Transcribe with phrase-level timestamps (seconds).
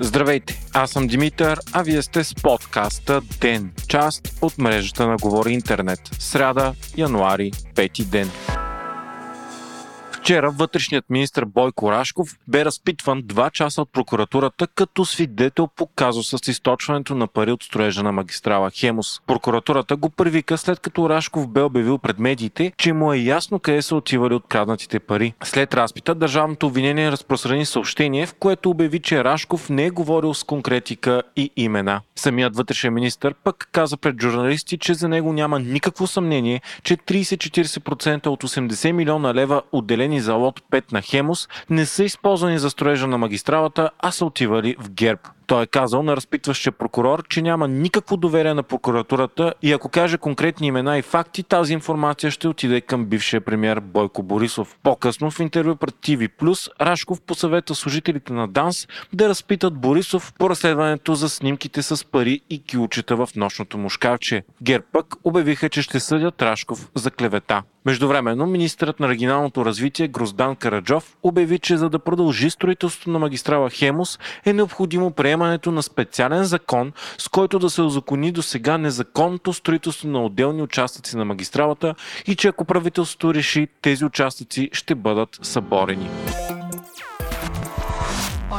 [0.00, 5.52] Здравейте, аз съм Димитър, а вие сте с подкаста ДЕН, част от мрежата на Говори
[5.52, 6.00] Интернет.
[6.18, 8.30] Сряда, януари, пети ден.
[10.20, 16.38] Вчера вътрешният министр Бойко Рашков бе разпитван два часа от прокуратурата като свидетел по казуса
[16.38, 19.20] с източването на пари от строежа на магистрала Хемус.
[19.26, 23.82] Прокуратурата го привика след като Рашков бе обявил пред медиите, че му е ясно къде
[23.82, 25.34] са отивали откраднатите пари.
[25.44, 30.44] След разпита държавното обвинение разпространи съобщение, в което обяви, че Рашков не е говорил с
[30.44, 32.00] конкретика и имена.
[32.16, 38.26] Самият вътрешен министр пък каза пред журналисти, че за него няма никакво съмнение, че 30-40%
[38.26, 43.06] от 80 милиона лева отделени за лот 5 на Хемус не са използвани за строежа
[43.06, 45.20] на магистралата, а са отивали в ГЕРБ.
[45.50, 50.18] Той е казал на разпитващия прокурор, че няма никакво доверие на прокуратурата и ако каже
[50.18, 54.76] конкретни имена и факти, тази информация ще отиде към бившия премьер Бойко Борисов.
[54.82, 61.14] По-късно в интервю пред TV+, Рашков посъвета служителите на ДАНС да разпитат Борисов по разследването
[61.14, 64.42] за снимките с пари и килчета в нощното му шкафче.
[64.62, 67.62] Гер пък обявиха, че ще съдят Рашков за клевета.
[67.84, 73.70] Междувременно, министърът на регионалното развитие Гроздан Караджов обяви, че за да продължи строителството на магистрала
[73.70, 75.10] Хемус е необходимо
[75.40, 80.62] приемането на специален закон, с който да се озакони до сега незаконното строителство на отделни
[80.62, 81.94] участъци на магистралата
[82.26, 86.10] и че ако правителството реши, тези участъци ще бъдат съборени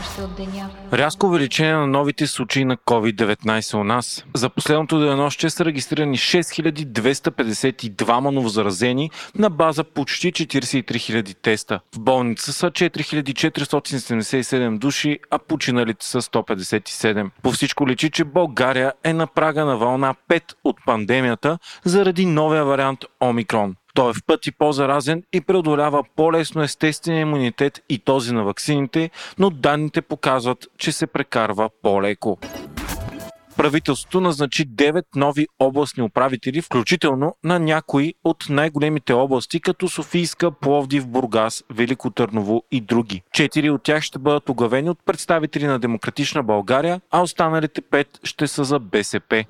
[0.02, 0.70] още от деня.
[0.94, 4.26] Рязко увеличение на новите случаи на COVID-19 у нас.
[4.36, 11.80] За последното денонощие са регистрирани 6252 новозаразени на база почти 43 000 теста.
[11.96, 17.30] В болница са 4477 души, а починалите са 157.
[17.44, 22.66] По всичко лечи, че България е на прага на вълна 5 от пандемията заради новия
[22.66, 23.76] вариант Омикрон.
[23.94, 29.50] Той е в пъти по-заразен и преодолява по-лесно естествения имунитет и този на ваксините, но
[29.50, 32.38] данните показват, че се прекарва по-леко.
[33.58, 41.08] Правителството назначи 9 нови областни управители, включително на някои от най-големите области, като Софийска, Пловдив,
[41.08, 43.22] Бургас, Велико Търново и други.
[43.34, 48.48] Четири от тях ще бъдат оглавени от представители на Демократична България, а останалите пет ще
[48.48, 49.46] са за БСП.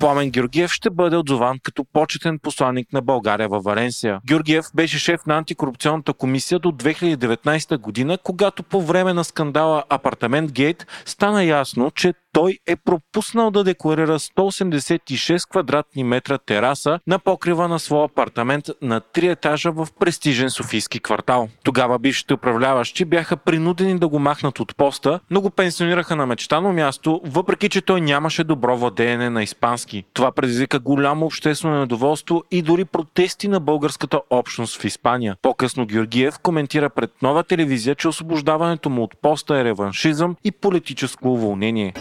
[0.00, 4.20] Пламен Георгиев ще бъде отзован като почетен посланник на България във Валенсия.
[4.26, 10.52] Георгиев беше шеф на антикорупционната комисия до 2019 година, когато по време на скандала Апартамент
[10.52, 17.68] Гейт стана ясно, че той е пропуснал да декларира 186 квадратни метра тераса на покрива
[17.68, 21.48] на своя апартамент на три етажа в престижен софийски квартал.
[21.64, 26.72] Тогава бившите управляващи бяха принудени да го махнат от поста, но го пенсионираха на мечтано
[26.72, 30.04] място, въпреки че той нямаше добро владеене на испански.
[30.12, 35.36] Това предизвика голямо обществено недоволство и дори протести на българската общност в Испания.
[35.42, 41.32] По-късно Георгиев коментира пред нова телевизия, че освобождаването му от поста е реваншизъм и политическо
[41.32, 41.94] уволнение.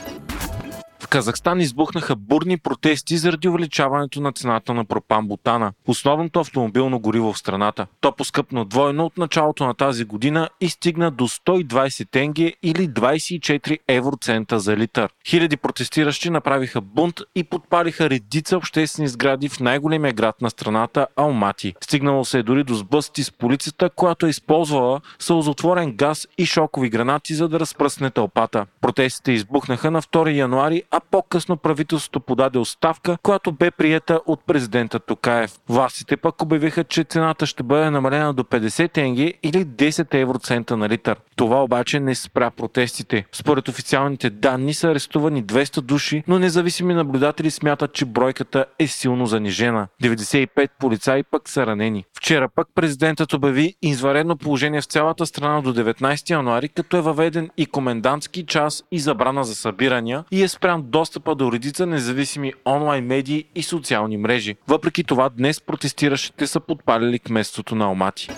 [1.09, 7.88] Казахстан избухнаха бурни протести заради увеличаването на цената на пропан-бутана, основното автомобилно гориво в страната.
[8.02, 13.78] То поскъпна двойно от началото на тази година и стигна до 120 тенге или 24
[13.88, 15.09] евроцента за литър.
[15.28, 21.74] Хиляди протестиращи направиха бунт и подпалиха редица обществени сгради в най-големия град на страната Алмати.
[21.81, 26.90] Стигнало се е дори до сблъсти с полицията, която е използвала сълзотворен газ и шокови
[26.90, 28.66] гранати, за да разпръсне тълпата.
[28.81, 34.99] Протестите избухнаха на 2 януари, а по-късно правителството подаде оставка, която бе приета от президента
[34.99, 35.59] Токаев.
[35.69, 40.89] Властите пък обявиха, че цената ще бъде намалена до 50 тенги или 10 евроцента на
[40.89, 41.17] литър.
[41.35, 43.25] Това обаче не спря протестите.
[43.31, 49.25] Според официалните данни са арестувани 200 души, но независими наблюдатели смятат, че бройката е силно
[49.25, 49.87] занижена.
[50.03, 52.05] 95 полицаи пък са ранени.
[52.22, 57.50] Вчера пък президентът обяви изваредно положение в цялата страна до 19 януари, като е въведен
[57.57, 63.06] и комендантски час и забрана за събирания и е спрян достъпа до редица независими онлайн
[63.06, 64.56] медии и социални мрежи.
[64.68, 68.29] Въпреки това, днес протестиращите са подпалили кместото на Омати.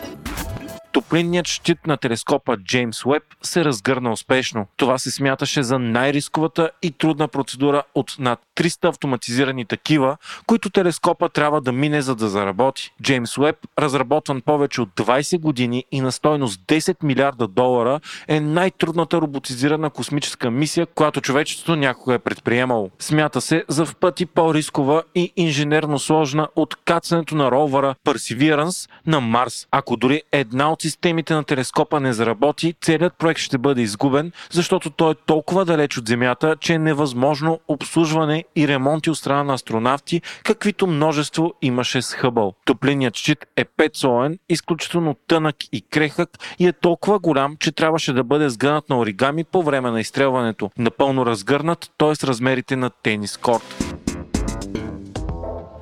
[0.91, 4.67] Топлинният щит на телескопа Джеймс Уеб се разгърна успешно.
[4.77, 11.29] Това се смяташе за най-рисковата и трудна процедура от над 300 автоматизирани такива, които телескопа
[11.29, 12.93] трябва да мине за да заработи.
[13.03, 19.21] Джеймс Уеб, разработван повече от 20 години и на стойност 10 милиарда долара, е най-трудната
[19.21, 22.89] роботизирана космическа мисия, която човечеството някога е предприемало.
[22.99, 29.21] Смята се за в пъти по-рискова и инженерно сложна от кацането на ровъра Perseverance на
[29.21, 34.31] Марс, ако дори една от системите на телескопа не заработи, целият проект ще бъде изгубен,
[34.51, 39.43] защото той е толкова далеч от Земята, че е невъзможно обслужване и ремонти от страна
[39.43, 42.53] на астронавти, каквито множество имаше с Хъбъл.
[42.65, 46.29] Топлинният щит е 5 слоен, изключително тънък и крехък
[46.59, 50.71] и е толкова голям, че трябваше да бъде сгънат на оригами по време на изстрелването.
[50.77, 52.27] Напълно разгърнат, т.е.
[52.27, 53.90] размерите на тенис корт.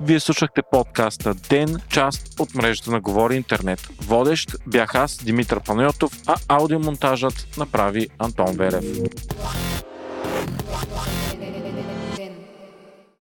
[0.01, 3.89] Вие слушахте подкаста Ден, част от мрежата на Говори Интернет.
[4.01, 8.85] Водещ бях аз, Димитър Панайотов, а аудиомонтажът направи Антон Верев.